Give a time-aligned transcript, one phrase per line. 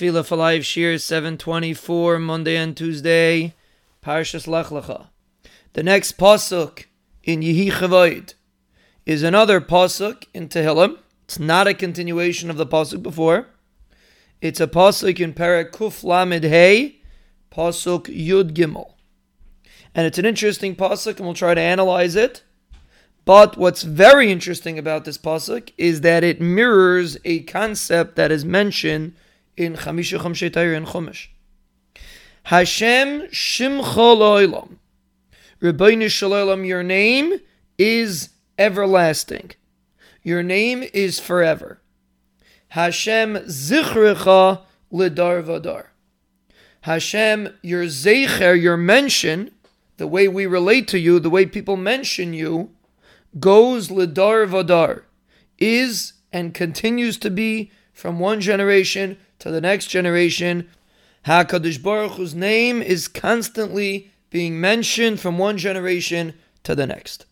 [0.00, 3.52] Tefillah for Life Shiur 724, Monday and Tuesday,
[4.02, 5.08] Parshas Lech Lecha.
[5.74, 6.86] The next pasuk
[7.22, 8.34] in Yehi
[9.04, 10.96] is another pasuk in Tehillim.
[11.24, 13.48] It's not a continuation of the pasuk before.
[14.40, 17.02] It's a pasuk in Perek Kuf Lamed Hey,
[17.52, 18.94] pasuk Yud Gimel,
[19.94, 22.42] and it's an interesting pasuk, and we'll try to analyze it.
[23.26, 28.46] But what's very interesting about this pasuk is that it mirrors a concept that is
[28.46, 29.12] mentioned
[29.60, 31.28] in Chamisha Chamshe and Chumash.
[32.44, 34.76] Hashem Shimcha Lo'ilam.
[35.60, 37.40] Ribono Shel Olam, your name
[37.76, 39.50] is everlasting.
[40.22, 41.82] Your name is forever.
[42.68, 45.88] Hashem Zichrecha Lidar Vadar.
[46.82, 49.50] Hashem, your Zecher, your mention,
[49.98, 52.70] the way we relate to you, the way people mention you,
[53.38, 55.02] goes Lidar Vadar,
[55.58, 60.68] is and continues to be from one generation to the next generation.
[61.26, 66.32] HaKadosh Baruch Hu's name is constantly being mentioned from one generation
[66.64, 67.26] to the next.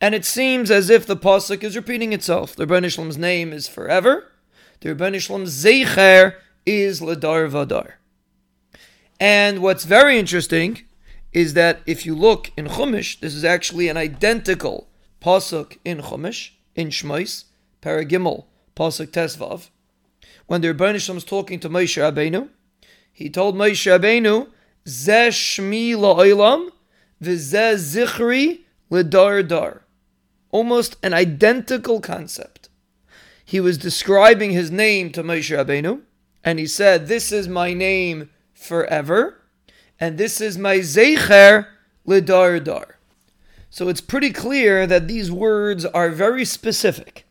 [0.00, 2.56] And it seems as if the Pasuk is repeating itself.
[2.56, 4.32] The Ribono Shel Olam's name is forever.
[4.80, 7.94] The Ribono Shel Olam's Zeicher is Ladar Vadar.
[9.20, 10.82] And what's very interesting
[11.32, 14.88] is that if you look in Chumash, this is actually an identical
[15.20, 17.44] Pasuk in Chumash, in Shmois,
[17.82, 18.44] Perek Gimel,
[18.78, 19.70] Pasuk Tesvav.
[20.46, 22.48] When the Ribono Shel Olam is talking to Moshe Rabbeinu,
[23.12, 24.48] he told Moshe Rabbeinu,
[24.86, 26.70] Zeh Shmi La'olam,
[27.20, 29.82] V'zeh Zichri L'dar Dar.
[30.50, 32.68] Almost an identical concept.
[33.44, 36.02] He was describing his name to Moshe Rabbeinu,
[36.44, 39.42] and he said, This is my name forever,
[39.98, 41.66] and this is my Zecher
[42.06, 42.98] L'dar Dar.
[43.70, 47.24] So it's pretty clear that these words are very specific.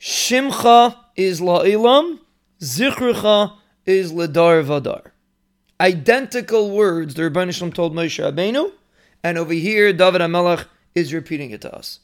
[0.00, 2.20] Shimcha is la'ilam,
[2.60, 5.10] zichrucha is ledar vadar.
[5.80, 8.72] Identical words the Ribono Shel Olam told Moshe Rabbeinu,
[9.22, 12.00] and over here David HaMelech is repeating it to us.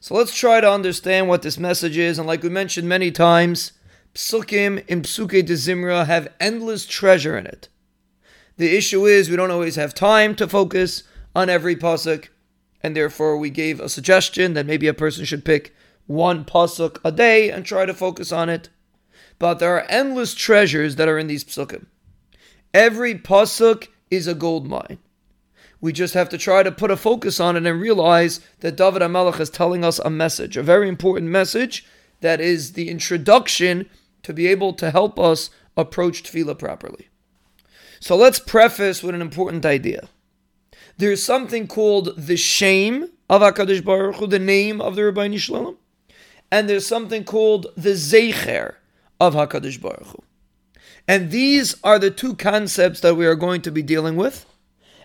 [0.00, 3.72] So let's try to understand what this message is, and like we mentioned many times,
[4.14, 7.68] psukim in Psuke de Zimra have endless treasure in it.
[8.56, 12.28] The issue is we don't always have time to focus on every pasuk
[12.82, 15.74] and therefore we gave a suggestion that maybe a person should pick
[16.10, 18.68] one pasuk a day and try to focus on it.
[19.38, 21.86] But there are endless treasures that are in these psukim.
[22.74, 24.98] Every pasuk is a gold mine.
[25.80, 29.02] We just have to try to put a focus on it and realize that David
[29.02, 31.86] HaMelech is telling us a message, a very important message
[32.20, 33.88] that is the introduction
[34.24, 37.08] to be able to help us approach tefillah properly.
[38.00, 40.08] So let's preface with an important idea
[41.00, 45.56] there's something called the Shem of HaKadosh Baruch Hu, the name of the Ribono Shel
[45.56, 45.76] Olam,
[46.50, 48.74] and there's something called the Zecher
[49.20, 50.22] of HaKadosh Baruch Hu.
[51.06, 54.46] And these are the two concepts that we are going to be dealing with.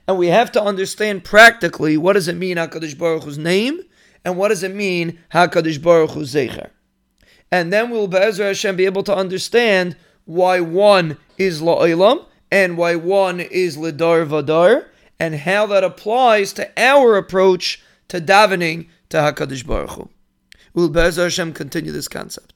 [0.08, 3.82] And we have to understand practically what does it mean HaKadosh Baruch Hu's name
[4.24, 6.70] and what does it mean HaKadosh Baruch Hu's Zecher.
[7.52, 9.96] And then we'll Be'ezra Hashem be able to understand
[10.26, 14.88] why one is La'ilam and why one is Lidar Vadar
[15.20, 20.10] and how that applies to our approach to davening to Hakadosh Baruch Hu.
[20.76, 22.55] We'll Be'ez Hashem continue this concept.